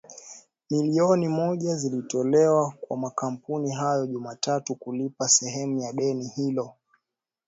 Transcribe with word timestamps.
milioni 0.69 1.27
moja 1.27 1.75
zilitolewa 1.75 2.71
kwa 2.81 2.97
makampuni 2.97 3.71
hayo 3.71 4.07
Jumatatu 4.07 4.75
kulipa 4.75 5.29
sehemu 5.29 5.79
ya 5.79 5.93
deni 5.93 6.27
hilo 6.35 6.73